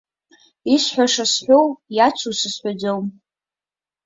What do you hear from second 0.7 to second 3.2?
Исҳәаша сҳәоу, иацу сызҳәаӡом.